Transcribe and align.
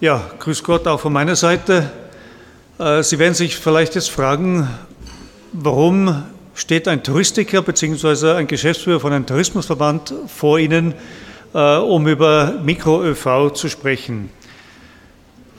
Ja, 0.00 0.30
grüß 0.38 0.62
Gott 0.62 0.86
auch 0.86 1.00
von 1.00 1.12
meiner 1.12 1.34
Seite. 1.34 1.90
Äh, 2.78 3.02
Sie 3.02 3.18
werden 3.18 3.34
sich 3.34 3.56
vielleicht 3.56 3.96
jetzt 3.96 4.12
fragen, 4.12 4.68
warum 5.52 6.22
steht 6.54 6.86
ein 6.86 7.02
Touristiker 7.02 7.62
bzw. 7.62 8.34
ein 8.34 8.46
Geschäftsführer 8.46 9.00
von 9.00 9.12
einem 9.12 9.26
Tourismusverband 9.26 10.14
vor 10.28 10.60
Ihnen, 10.60 10.94
äh, 11.52 11.78
um 11.78 12.06
über 12.06 12.60
Mikro-ÖV 12.62 13.52
zu 13.54 13.68
sprechen. 13.68 14.30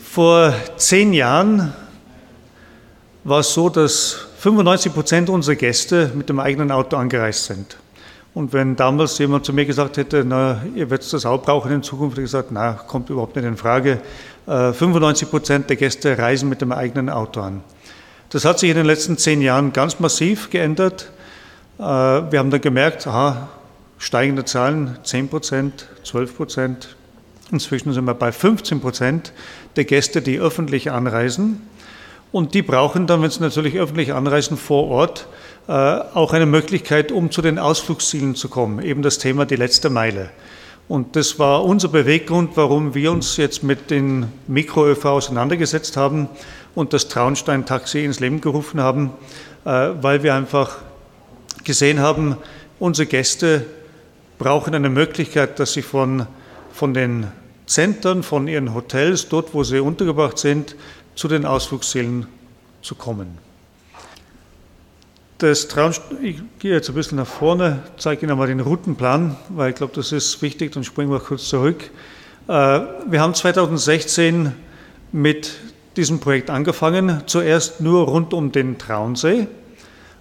Vor 0.01 0.53
zehn 0.77 1.11
Jahren 1.11 1.73
war 3.25 3.41
es 3.41 3.53
so, 3.53 3.67
dass 3.67 4.19
95 4.37 4.93
Prozent 4.93 5.29
unserer 5.29 5.55
Gäste 5.55 6.11
mit 6.15 6.29
dem 6.29 6.39
eigenen 6.39 6.71
Auto 6.71 6.95
angereist 6.95 7.43
sind. 7.43 7.75
Und 8.33 8.53
wenn 8.53 8.75
damals 8.75 9.17
jemand 9.17 9.45
zu 9.45 9.53
mir 9.53 9.65
gesagt 9.65 9.97
hätte, 9.97 10.23
na, 10.23 10.61
ihr 10.75 10.89
werdet 10.89 11.11
das 11.11 11.25
auch 11.25 11.41
brauchen 11.41 11.71
in 11.71 11.83
Zukunft, 11.83 12.13
hätte 12.13 12.21
ich 12.21 12.31
gesagt, 12.31 12.51
na, 12.51 12.73
kommt 12.73 13.09
überhaupt 13.09 13.35
nicht 13.35 13.45
in 13.45 13.57
Frage. 13.57 13.99
95 14.45 15.27
äh, 15.27 15.31
Prozent 15.31 15.69
der 15.69 15.77
Gäste 15.77 16.17
reisen 16.17 16.49
mit 16.49 16.61
dem 16.61 16.71
eigenen 16.71 17.09
Auto 17.09 17.41
an. 17.41 17.61
Das 18.29 18.45
hat 18.45 18.59
sich 18.59 18.69
in 18.69 18.75
den 18.75 18.85
letzten 18.85 19.17
zehn 19.17 19.41
Jahren 19.41 19.73
ganz 19.73 19.99
massiv 19.99 20.49
geändert. 20.49 21.11
Äh, 21.79 21.83
wir 21.83 22.39
haben 22.39 22.51
dann 22.51 22.61
gemerkt, 22.61 23.07
aha, 23.07 23.49
steigende 23.97 24.45
Zahlen, 24.45 24.97
10 25.03 25.29
Prozent, 25.29 25.87
12 26.03 26.37
Prozent. 26.37 26.95
Inzwischen 27.51 27.93
sind 27.93 28.05
wir 28.05 28.13
bei 28.13 28.31
15 28.31 28.79
Prozent 28.79 29.33
der 29.75 29.85
Gäste, 29.85 30.21
die 30.21 30.39
öffentlich 30.39 30.91
anreisen. 30.91 31.67
Und 32.31 32.53
die 32.53 32.61
brauchen 32.61 33.07
dann, 33.07 33.21
wenn 33.21 33.31
sie 33.31 33.41
natürlich 33.41 33.77
öffentlich 33.77 34.13
anreisen, 34.13 34.55
vor 34.55 34.87
Ort 34.87 35.27
auch 35.69 36.33
eine 36.33 36.47
Möglichkeit, 36.47 37.11
um 37.11 37.29
zu 37.29 37.41
den 37.41 37.59
Ausflugszielen 37.59 38.33
zu 38.33 38.49
kommen. 38.49 38.81
Eben 38.81 39.03
das 39.03 39.19
Thema 39.19 39.45
die 39.45 39.55
letzte 39.55 39.89
Meile. 39.89 40.31
Und 40.87 41.15
das 41.15 41.37
war 41.37 41.63
unser 41.63 41.89
Beweggrund, 41.89 42.57
warum 42.57 42.95
wir 42.95 43.11
uns 43.11 43.37
jetzt 43.37 43.61
mit 43.61 43.91
den 43.91 44.25
Mikro-ÖV 44.47 45.05
auseinandergesetzt 45.05 45.95
haben 45.95 46.27
und 46.73 46.93
das 46.93 47.07
Traunstein-Taxi 47.09 48.03
ins 48.03 48.19
Leben 48.19 48.41
gerufen 48.41 48.81
haben, 48.81 49.11
äh, 49.65 49.89
weil 50.01 50.23
wir 50.23 50.33
einfach 50.33 50.79
gesehen 51.63 51.99
haben, 51.99 52.37
unsere 52.79 53.05
Gäste 53.05 53.67
brauchen 54.39 54.73
eine 54.73 54.89
Möglichkeit, 54.89 55.59
dass 55.59 55.73
sie 55.73 55.83
von, 55.83 56.25
von 56.73 56.95
den 56.95 57.27
Zentren, 57.67 58.23
von 58.23 58.47
ihren 58.47 58.73
Hotels, 58.73 59.29
dort 59.29 59.53
wo 59.53 59.63
sie 59.63 59.79
untergebracht 59.79 60.39
sind, 60.39 60.75
zu 61.13 61.27
den 61.27 61.45
Ausflugszielen 61.45 62.25
zu 62.81 62.95
kommen. 62.95 63.48
Das 65.39 65.69
Traum, 65.69 65.93
ich 66.21 66.41
gehe 66.59 66.73
jetzt 66.73 66.89
ein 66.89 66.95
bisschen 66.95 67.17
nach 67.17 67.25
vorne, 67.25 67.81
zeige 67.97 68.23
Ihnen 68.23 68.31
einmal 68.31 68.47
den 68.47 68.59
Routenplan, 68.59 69.37
weil 69.47 69.69
ich 69.69 69.75
glaube, 69.77 69.93
das 69.95 70.11
ist 70.11 70.41
wichtig, 70.41 70.73
dann 70.73 70.83
springen 70.83 71.09
wir 71.09 71.21
kurz 71.21 71.47
zurück. 71.47 71.91
Äh, 72.49 72.51
wir 72.51 73.21
haben 73.21 73.33
2016 73.33 74.51
mit 75.13 75.53
diesem 75.95 76.19
Projekt 76.19 76.49
angefangen, 76.49 77.23
zuerst 77.25 77.79
nur 77.79 78.05
rund 78.05 78.33
um 78.33 78.51
den 78.51 78.77
Traunsee. 78.77 79.47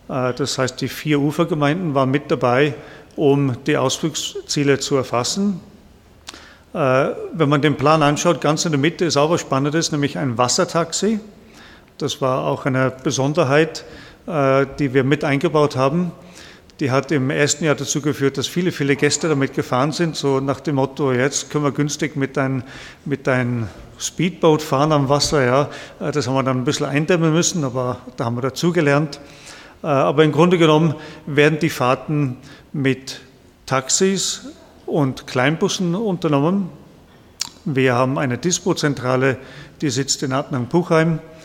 Äh, 0.08 0.34
das 0.34 0.56
heißt, 0.56 0.80
die 0.80 0.86
vier 0.86 1.18
Ufergemeinden 1.18 1.96
waren 1.96 2.12
mit 2.12 2.30
dabei, 2.30 2.76
um 3.16 3.56
die 3.64 3.76
Ausflugsziele 3.76 4.78
zu 4.78 4.94
erfassen. 4.94 5.58
Äh, 6.72 7.08
wenn 7.32 7.48
man 7.48 7.60
den 7.60 7.74
Plan 7.74 8.04
anschaut, 8.04 8.40
ganz 8.40 8.64
in 8.66 8.70
der 8.70 8.80
Mitte 8.80 9.04
ist 9.04 9.16
auch 9.16 9.30
was 9.30 9.40
Spannendes, 9.40 9.90
nämlich 9.90 10.16
ein 10.16 10.38
Wassertaxi. 10.38 11.18
Das 11.98 12.20
war 12.20 12.44
auch 12.44 12.66
eine 12.66 12.92
Besonderheit, 13.02 13.84
die 14.28 14.92
wir 14.92 15.04
mit 15.04 15.24
eingebaut 15.24 15.74
haben. 15.76 16.12
Die 16.80 16.90
hat 16.90 17.10
im 17.10 17.30
ersten 17.30 17.64
Jahr 17.64 17.74
dazu 17.74 18.00
geführt, 18.00 18.36
dass 18.38 18.46
viele, 18.46 18.70
viele 18.70 18.94
Gäste 18.94 19.28
damit 19.28 19.54
gefahren 19.54 19.90
sind, 19.90 20.14
so 20.14 20.38
nach 20.38 20.60
dem 20.60 20.76
Motto, 20.76 21.12
jetzt 21.12 21.50
können 21.50 21.64
wir 21.64 21.72
günstig 21.72 22.14
mit 22.14 22.38
ein, 22.38 22.62
mit 23.04 23.26
ein 23.26 23.68
Speedboat 23.98 24.62
fahren 24.62 24.92
am 24.92 25.08
Wasser. 25.08 25.44
Ja. 25.44 25.70
Äh, 25.98 26.12
das 26.12 26.28
haben 26.28 26.34
wir 26.34 26.42
dann 26.44 26.58
ein 26.58 26.64
bisschen 26.64 26.86
eindämmen 26.86 27.32
müssen, 27.32 27.64
aber 27.64 27.98
da 28.16 28.26
haben 28.26 28.36
wir 28.36 28.42
dazugelernt. 28.42 29.18
Aber 29.82 30.24
im 30.24 30.32
Grunde 30.32 30.58
genommen 30.58 30.94
werden 31.26 31.58
die 31.60 31.70
Fahrten 31.70 32.36
mit 32.72 33.20
Taxis 33.66 34.46
und 34.86 35.26
Kleinbussen 35.26 35.94
unternommen. 35.94 36.68
Wir 37.64 37.94
haben 37.94 38.18
eine 38.18 38.38
Dispo-Zentrale, 38.38 39.36
die 39.80 39.90
sitzt 39.90 40.22
in 40.22 40.32
Adnang-Puchheim 40.32 41.18
äh, 41.18 41.37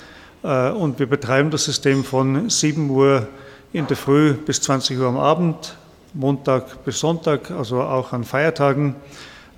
und 0.44 1.00
wir 1.00 1.06
betreiben 1.06 1.52
das 1.52 1.64
System 1.64 2.04
von 2.04 2.50
7 2.50 2.90
Uhr 2.90 3.28
in 3.72 3.88
der 3.88 3.98
Früh 3.98 4.34
bis 4.34 4.62
20 4.62 5.00
Uhr 5.00 5.08
am 5.08 5.18
Abend, 5.18 5.76
Montag 6.14 6.84
bis 6.86 7.00
Sonntag, 7.00 7.50
also 7.50 7.81
auch 7.81 8.14
an 8.14 8.24
Feiertagen. 8.24 8.96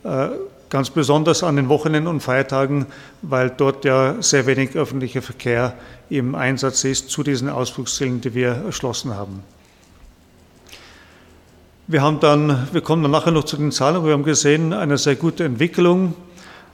Äh, 0.03 0.29
ganz 0.69 0.89
besonders 0.89 1.43
an 1.43 1.55
den 1.55 1.69
Wochenenden 1.69 2.07
und 2.07 2.21
Feiertagen, 2.21 2.87
weil 3.21 3.49
dort 3.49 3.85
ja 3.85 4.15
sehr 4.21 4.45
wenig 4.45 4.75
öffentlicher 4.75 5.21
Verkehr 5.21 5.73
im 6.09 6.35
Einsatz 6.35 6.83
ist 6.83 7.09
zu 7.09 7.23
diesen 7.23 7.49
Ausflugszielen, 7.49 8.21
die 8.21 8.33
wir 8.33 8.49
erschlossen 8.65 9.13
haben. 9.13 9.43
Wir, 11.87 12.01
haben 12.01 12.19
dann, 12.19 12.67
wir 12.71 12.81
kommen 12.81 13.03
dann 13.03 13.11
nachher 13.11 13.31
noch 13.31 13.43
zu 13.43 13.57
den 13.57 13.71
Zahlen, 13.71 14.05
wir 14.05 14.13
haben 14.13 14.23
gesehen, 14.23 14.73
eine 14.73 14.97
sehr 14.97 15.15
gute 15.15 15.43
Entwicklung. 15.43 16.13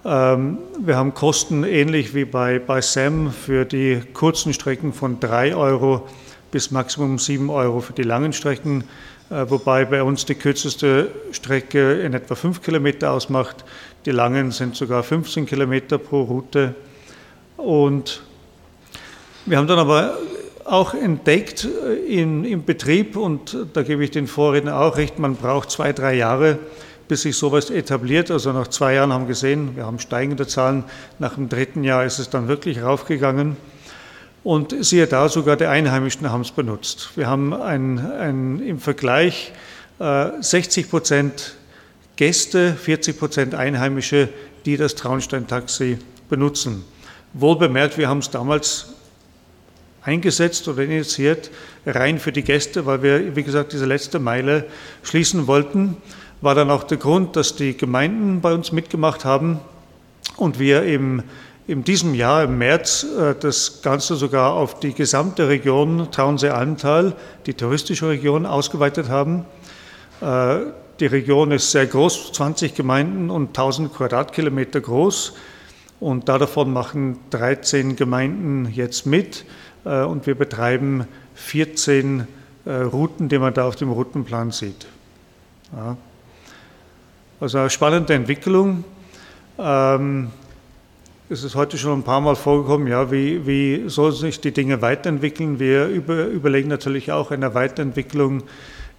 Ähm, 0.03 0.57
wir 0.79 0.97
haben 0.97 1.13
Kosten 1.13 1.63
ähnlich 1.63 2.15
wie 2.15 2.25
bei, 2.25 2.57
bei 2.57 2.81
SAM 2.81 3.31
für 3.31 3.65
die 3.65 4.01
kurzen 4.13 4.51
Strecken 4.51 4.93
von 4.93 5.19
3 5.19 5.55
Euro 5.55 6.07
bis 6.49 6.71
Maximum 6.71 7.19
7 7.19 7.49
Euro 7.51 7.81
für 7.81 7.93
die 7.93 8.01
langen 8.01 8.33
Strecken, 8.33 8.83
äh, 9.29 9.45
wobei 9.47 9.85
bei 9.85 10.01
uns 10.01 10.25
die 10.25 10.33
kürzeste 10.33 11.11
Strecke 11.31 12.01
in 12.01 12.15
etwa 12.15 12.33
5 12.33 12.63
Kilometer 12.63 13.11
ausmacht. 13.11 13.63
Die 14.05 14.11
langen 14.11 14.49
sind 14.49 14.75
sogar 14.75 15.03
15 15.03 15.45
Kilometer 15.45 15.99
pro 15.99 16.23
Route. 16.23 16.73
Und 17.57 18.23
wir 19.45 19.57
haben 19.57 19.67
dann 19.67 19.79
aber 19.79 20.17
auch 20.65 20.95
entdeckt 20.95 21.67
äh, 21.85 22.21
in, 22.21 22.43
im 22.43 22.65
Betrieb, 22.65 23.15
und 23.15 23.55
da 23.73 23.83
gebe 23.83 24.03
ich 24.03 24.09
den 24.09 24.25
Vorredner 24.25 24.79
auch 24.79 24.97
recht, 24.97 25.19
man 25.19 25.35
braucht 25.35 25.69
zwei, 25.69 25.93
drei 25.93 26.15
Jahre, 26.15 26.57
bis 27.11 27.23
sich 27.23 27.35
sowas 27.35 27.69
etabliert. 27.69 28.31
Also 28.31 28.53
nach 28.53 28.69
zwei 28.69 28.93
Jahren 28.93 29.11
haben 29.11 29.23
wir 29.23 29.33
gesehen, 29.33 29.75
wir 29.75 29.85
haben 29.85 29.99
steigende 29.99 30.47
Zahlen, 30.47 30.85
nach 31.19 31.35
dem 31.35 31.49
dritten 31.49 31.83
Jahr 31.83 32.05
ist 32.05 32.19
es 32.19 32.29
dann 32.29 32.47
wirklich 32.47 32.81
raufgegangen. 32.81 33.57
Und 34.45 34.73
siehe 34.79 35.07
da, 35.07 35.27
sogar 35.27 35.57
die 35.57 35.65
Einheimischen 35.65 36.31
haben 36.31 36.39
es 36.39 36.51
benutzt. 36.51 37.09
Wir 37.17 37.27
haben 37.27 37.53
ein, 37.53 37.99
ein, 37.99 38.59
im 38.65 38.79
Vergleich 38.79 39.51
äh, 39.99 40.29
60 40.39 40.89
Prozent 40.89 41.55
Gäste, 42.15 42.75
40 42.75 43.19
Prozent 43.19 43.55
Einheimische, 43.55 44.29
die 44.65 44.77
das 44.77 44.95
Traunstein-Taxi 44.95 45.97
benutzen. 46.29 46.85
Wohlbemerkt, 47.33 47.97
wir 47.97 48.07
haben 48.07 48.19
es 48.19 48.29
damals 48.29 48.93
eingesetzt 50.01 50.65
oder 50.69 50.83
initiiert, 50.83 51.51
rein 51.85 52.19
für 52.19 52.31
die 52.31 52.43
Gäste, 52.43 52.85
weil 52.85 53.03
wir, 53.03 53.35
wie 53.35 53.43
gesagt, 53.43 53.73
diese 53.73 53.85
letzte 53.85 54.19
Meile 54.19 54.67
schließen 55.03 55.47
wollten. 55.47 55.97
War 56.41 56.55
dann 56.55 56.71
auch 56.71 56.83
der 56.83 56.97
Grund, 56.97 57.35
dass 57.35 57.55
die 57.55 57.77
Gemeinden 57.77 58.41
bei 58.41 58.53
uns 58.53 58.71
mitgemacht 58.71 59.25
haben 59.25 59.59
und 60.37 60.57
wir 60.57 60.83
im, 60.83 61.21
in 61.67 61.83
diesem 61.83 62.15
Jahr, 62.15 62.43
im 62.43 62.57
März, 62.57 63.03
äh, 63.03 63.35
das 63.39 63.81
Ganze 63.83 64.15
sogar 64.15 64.53
auf 64.53 64.79
die 64.79 64.93
gesamte 64.93 65.47
Region 65.47 66.07
Traunsee-Almtal, 66.11 67.13
die 67.45 67.53
touristische 67.53 68.09
Region, 68.09 68.47
ausgeweitet 68.47 69.07
haben. 69.07 69.45
Äh, 70.19 70.61
die 70.99 71.05
Region 71.05 71.51
ist 71.51 71.71
sehr 71.71 71.85
groß, 71.85 72.31
20 72.33 72.73
Gemeinden 72.73 73.29
und 73.29 73.49
1000 73.49 73.93
Quadratkilometer 73.93 74.81
groß. 74.81 75.33
Und 75.99 76.27
davon 76.27 76.73
machen 76.73 77.19
13 77.29 77.95
Gemeinden 77.95 78.67
jetzt 78.73 79.05
mit. 79.05 79.45
Äh, 79.85 80.01
und 80.01 80.25
wir 80.25 80.35
betreiben 80.35 81.05
14 81.35 82.27
äh, 82.65 82.71
Routen, 82.71 83.29
die 83.29 83.37
man 83.37 83.53
da 83.53 83.67
auf 83.67 83.75
dem 83.75 83.91
Routenplan 83.91 84.51
sieht. 84.51 84.87
Ja. 85.75 85.97
Also 87.41 87.57
eine 87.57 87.71
spannende 87.71 88.13
Entwicklung. 88.13 88.83
Ähm, 89.57 90.29
es 91.27 91.43
ist 91.43 91.55
heute 91.55 91.75
schon 91.79 92.01
ein 92.01 92.03
paar 92.03 92.21
Mal 92.21 92.35
vorgekommen, 92.35 92.85
ja, 92.85 93.11
wie, 93.11 93.47
wie 93.47 93.89
sollen 93.89 94.13
sich 94.13 94.39
die 94.39 94.51
Dinge 94.51 94.83
weiterentwickeln? 94.83 95.59
Wir 95.59 95.87
über, 95.87 96.27
überlegen 96.27 96.69
natürlich 96.69 97.11
auch 97.11 97.31
eine 97.31 97.55
Weiterentwicklung 97.55 98.43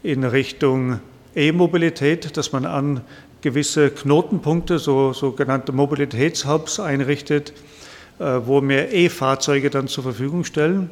in 0.03 0.25
Richtung 0.25 0.99
E-Mobilität, 1.37 2.37
dass 2.37 2.51
man 2.51 2.67
an 2.67 3.03
gewisse 3.43 3.91
Knotenpunkte, 3.91 4.81
so 4.81 5.13
sogenannte 5.13 5.71
Mobilitätshubs 5.71 6.81
einrichtet, 6.81 7.53
äh, 8.19 8.25
wo 8.45 8.61
wir 8.61 8.91
E-Fahrzeuge 8.91 9.71
dann 9.71 9.87
zur 9.87 10.03
Verfügung 10.03 10.43
stellen. 10.43 10.91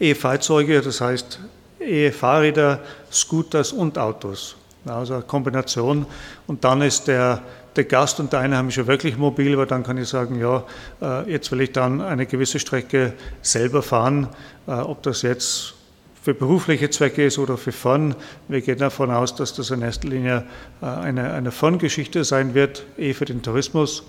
E-Fahrzeuge, 0.00 0.80
das 0.80 1.02
heißt 1.02 1.40
E-Fahrräder, 1.78 2.80
Scooters 3.12 3.70
und 3.70 3.98
Autos. 3.98 4.56
Also 4.88 5.14
eine 5.14 5.22
Kombination. 5.22 6.06
Und 6.46 6.64
dann 6.64 6.82
ist 6.82 7.08
der, 7.08 7.42
der 7.76 7.84
Gast 7.84 8.20
und 8.20 8.32
der 8.32 8.40
Einheimische 8.40 8.86
wirklich 8.86 9.16
mobil, 9.16 9.56
weil 9.58 9.66
dann 9.66 9.82
kann 9.82 9.98
ich 9.98 10.08
sagen, 10.08 10.38
ja, 10.38 10.64
äh, 11.00 11.30
jetzt 11.30 11.52
will 11.52 11.60
ich 11.60 11.72
dann 11.72 12.00
eine 12.00 12.26
gewisse 12.26 12.58
Strecke 12.58 13.12
selber 13.42 13.82
fahren, 13.82 14.28
äh, 14.66 14.72
ob 14.72 15.02
das 15.02 15.22
jetzt 15.22 15.74
für 16.22 16.34
berufliche 16.34 16.90
Zwecke 16.90 17.24
ist 17.24 17.38
oder 17.38 17.56
für 17.56 17.72
Fun. 17.72 18.14
Wir 18.48 18.60
gehen 18.60 18.78
davon 18.78 19.10
aus, 19.10 19.34
dass 19.34 19.54
das 19.54 19.70
in 19.70 19.80
erster 19.82 20.08
Linie 20.08 20.44
eine, 20.80 21.32
eine 21.32 21.50
Fun-Geschichte 21.52 22.22
sein 22.24 22.52
wird, 22.54 22.84
eh 22.98 23.14
für 23.14 23.24
den 23.24 23.40
Tourismus. 23.40 24.02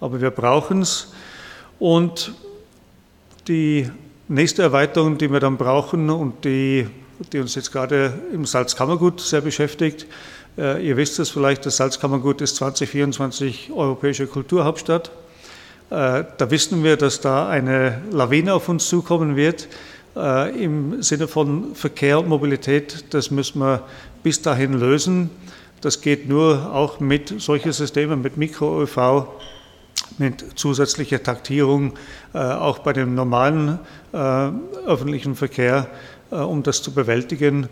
aber 0.00 0.20
wir 0.20 0.30
brauchen 0.30 0.82
es. 0.82 1.12
Und 1.78 2.32
die 3.46 3.90
nächste 4.28 4.62
Erweiterung, 4.62 5.18
die 5.18 5.30
wir 5.30 5.40
dann 5.40 5.56
brauchen 5.56 6.10
und 6.10 6.44
die, 6.44 6.88
die 7.32 7.38
uns 7.38 7.54
jetzt 7.54 7.72
gerade 7.72 8.12
im 8.32 8.46
Salzkammergut 8.46 9.20
sehr 9.20 9.40
beschäftigt, 9.40 10.06
äh, 10.58 10.84
ihr 10.84 10.96
wisst 10.96 11.18
es 11.20 11.30
vielleicht, 11.30 11.64
das 11.66 11.76
Salzkammergut 11.76 12.40
ist 12.40 12.56
2024 12.56 13.70
europäische 13.72 14.26
Kulturhauptstadt. 14.26 15.12
Äh, 15.90 16.24
da 16.36 16.50
wissen 16.50 16.82
wir, 16.82 16.96
dass 16.96 17.20
da 17.20 17.48
eine 17.48 18.02
Lawine 18.10 18.54
auf 18.54 18.68
uns 18.68 18.88
zukommen 18.88 19.36
wird 19.36 19.68
äh, 20.16 20.64
im 20.64 21.00
Sinne 21.00 21.28
von 21.28 21.76
Verkehr 21.76 22.18
und 22.18 22.28
Mobilität. 22.28 23.04
Das 23.14 23.30
müssen 23.30 23.60
wir 23.60 23.84
bis 24.24 24.42
dahin 24.42 24.72
lösen. 24.72 25.30
Das 25.80 26.00
geht 26.00 26.28
nur 26.28 26.74
auch 26.74 26.98
mit 26.98 27.40
solchen 27.40 27.70
Systemen, 27.70 28.20
mit 28.20 28.36
Mikro-ÖV, 28.36 29.28
mit 30.18 30.58
zusätzlicher 30.58 31.22
Taktierung, 31.22 31.92
auch 32.32 32.80
bei 32.80 32.92
dem 32.92 33.14
normalen 33.14 33.78
öffentlichen 34.12 35.36
Verkehr, 35.36 35.86
um 36.30 36.62
das 36.62 36.82
zu 36.82 36.92
bewältigen. 36.92 37.68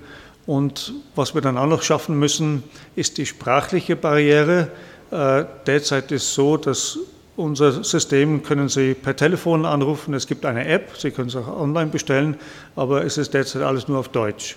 Und 0.47 0.93
was 1.15 1.35
wir 1.35 1.41
dann 1.41 1.59
auch 1.59 1.67
noch 1.67 1.83
schaffen 1.83 2.19
müssen, 2.19 2.63
ist 2.95 3.19
die 3.19 3.27
sprachliche 3.27 3.97
Barriere. 3.97 4.69
Derzeit 5.11 6.13
ist 6.13 6.35
so, 6.35 6.57
dass 6.57 6.99
unser 7.37 7.85
System 7.85 8.43
können 8.43 8.69
Sie 8.69 8.95
per 8.95 9.15
Telefon 9.15 9.67
anrufen. 9.67 10.15
Es 10.15 10.27
gibt 10.27 10.47
eine 10.47 10.67
App, 10.67 10.97
Sie 10.97 11.11
können 11.11 11.29
es 11.29 11.37
auch 11.37 11.49
online 11.49 11.91
bestellen, 11.91 12.37
aber 12.77 13.05
es 13.05 13.19
ist 13.19 13.35
derzeit 13.35 13.63
alles 13.63 13.89
nur 13.89 13.99
auf 13.99 14.09
Deutsch. 14.09 14.57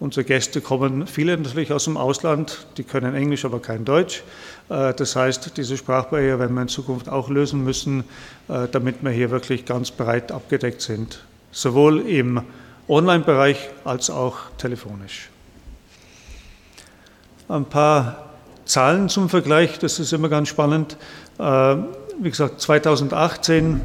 Unsere 0.00 0.24
Gäste 0.24 0.62
kommen 0.62 1.06
viele 1.06 1.36
natürlich 1.36 1.72
aus 1.72 1.84
dem 1.84 1.98
Ausland, 1.98 2.66
die 2.78 2.84
können 2.84 3.14
Englisch, 3.14 3.44
aber 3.44 3.60
kein 3.60 3.84
Deutsch. 3.84 4.22
Äh, 4.70 4.94
das 4.94 5.14
heißt, 5.14 5.58
diese 5.58 5.76
Sprachbarriere 5.76 6.38
werden 6.38 6.54
wir 6.54 6.62
in 6.62 6.68
Zukunft 6.68 7.08
auch 7.10 7.28
lösen 7.28 7.62
müssen, 7.62 8.04
äh, 8.48 8.66
damit 8.72 9.04
wir 9.04 9.10
hier 9.10 9.30
wirklich 9.30 9.66
ganz 9.66 9.90
breit 9.90 10.32
abgedeckt 10.32 10.80
sind, 10.80 11.22
sowohl 11.52 12.00
im 12.00 12.40
Online-Bereich 12.90 13.70
als 13.84 14.10
auch 14.10 14.38
telefonisch. 14.58 15.30
Ein 17.48 17.64
paar 17.64 18.30
Zahlen 18.64 19.08
zum 19.08 19.28
Vergleich, 19.28 19.78
das 19.78 20.00
ist 20.00 20.12
immer 20.12 20.28
ganz 20.28 20.48
spannend. 20.48 20.96
Äh, 21.38 21.76
wie 22.18 22.30
gesagt, 22.30 22.60
2018 22.60 23.80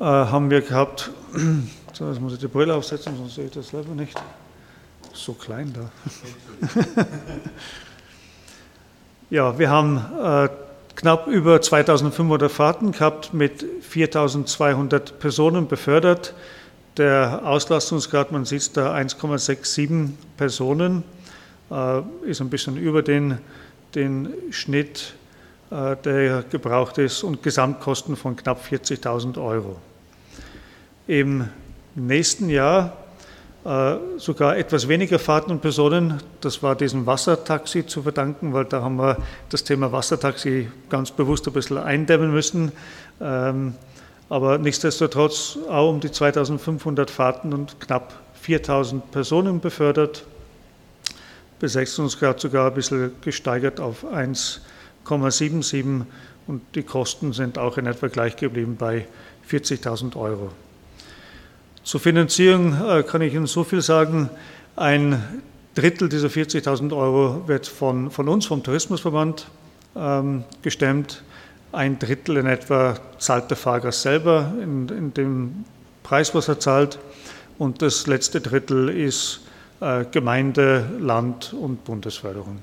äh, 0.00 0.04
haben 0.04 0.50
wir 0.50 0.60
gehabt, 0.60 1.10
jetzt 1.88 2.20
muss 2.20 2.32
ich 2.32 2.40
die 2.40 2.48
Brille 2.48 2.74
aufsetzen, 2.74 3.16
sonst 3.16 3.36
sehe 3.36 3.46
ich 3.46 3.52
das 3.52 3.68
selber 3.68 3.94
nicht. 3.94 4.20
So 5.12 5.32
klein 5.34 5.72
da. 5.72 5.90
ja, 9.30 9.56
wir 9.56 9.70
haben 9.70 10.04
äh, 10.20 10.48
knapp 10.96 11.28
über 11.28 11.62
2500 11.62 12.50
Fahrten 12.50 12.90
gehabt, 12.90 13.34
mit 13.34 13.64
4200 13.82 15.20
Personen 15.20 15.68
befördert. 15.68 16.34
Der 16.98 17.42
Auslastungsgrad, 17.44 18.32
man 18.32 18.44
sieht 18.44 18.76
da 18.76 18.92
1,67 18.92 20.08
Personen, 20.36 21.04
äh, 21.70 22.00
ist 22.26 22.40
ein 22.40 22.50
bisschen 22.50 22.76
über 22.76 23.02
den, 23.02 23.38
den 23.94 24.34
Schnitt 24.50 25.14
äh, 25.70 25.94
der 26.04 26.42
gebraucht 26.42 26.98
ist 26.98 27.22
und 27.22 27.44
Gesamtkosten 27.44 28.16
von 28.16 28.34
knapp 28.34 28.64
40.000 28.68 29.40
Euro. 29.40 29.76
Im 31.06 31.48
nächsten 31.94 32.48
Jahr 32.48 32.96
äh, 33.64 33.94
sogar 34.16 34.56
etwas 34.56 34.88
weniger 34.88 35.20
Fahrten 35.20 35.52
und 35.52 35.60
Personen. 35.60 36.20
Das 36.40 36.64
war 36.64 36.74
diesem 36.74 37.06
Wassertaxi 37.06 37.86
zu 37.86 38.02
verdanken, 38.02 38.52
weil 38.52 38.64
da 38.64 38.82
haben 38.82 38.96
wir 38.96 39.18
das 39.50 39.62
Thema 39.62 39.92
Wassertaxi 39.92 40.66
ganz 40.90 41.12
bewusst 41.12 41.46
ein 41.46 41.52
bisschen 41.52 41.78
eindämmen 41.78 42.32
müssen. 42.32 42.72
Aber 44.28 44.58
nichtsdestotrotz 44.58 45.58
auch 45.68 45.90
um 45.90 46.00
die 46.00 46.10
2500 46.10 47.10
Fahrten 47.10 47.52
und 47.52 47.80
knapp 47.80 48.14
4000 48.34 49.10
Personen 49.10 49.60
befördert. 49.60 50.24
Besetzungsgrad 51.58 52.38
sogar 52.38 52.68
ein 52.68 52.74
bisschen 52.74 53.12
gesteigert 53.20 53.80
auf 53.80 54.04
1 54.04 54.60
0,77 55.08 56.04
und 56.46 56.62
die 56.74 56.82
Kosten 56.82 57.32
sind 57.32 57.58
auch 57.58 57.78
in 57.78 57.86
etwa 57.86 58.08
gleich 58.08 58.36
geblieben 58.36 58.76
bei 58.76 59.06
40.000 59.50 60.16
Euro. 60.16 60.50
Zur 61.82 62.00
Finanzierung 62.00 62.74
äh, 62.86 63.02
kann 63.02 63.22
ich 63.22 63.34
Ihnen 63.34 63.46
so 63.46 63.64
viel 63.64 63.82
sagen, 63.82 64.28
ein 64.76 65.22
Drittel 65.74 66.08
dieser 66.08 66.28
40.000 66.28 66.94
Euro 66.96 67.46
wird 67.46 67.66
von, 67.66 68.10
von 68.10 68.28
uns, 68.28 68.46
vom 68.46 68.62
Tourismusverband, 68.62 69.46
ähm, 69.96 70.44
gestemmt. 70.62 71.22
Ein 71.72 71.98
Drittel 71.98 72.38
in 72.38 72.46
etwa 72.46 72.96
zahlt 73.18 73.50
der 73.50 73.56
Fahrgast 73.56 74.02
selber 74.02 74.52
in, 74.62 74.88
in 74.88 75.14
dem 75.14 75.64
Preis, 76.02 76.34
was 76.34 76.48
er 76.48 76.58
zahlt. 76.58 76.98
Und 77.58 77.82
das 77.82 78.06
letzte 78.06 78.40
Drittel 78.40 78.88
ist 78.88 79.40
äh, 79.80 80.04
Gemeinde, 80.10 80.88
Land 80.98 81.52
und 81.52 81.84
Bundesförderung. 81.84 82.62